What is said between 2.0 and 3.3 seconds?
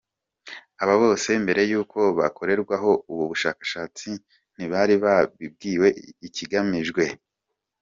bakorerwaho ubu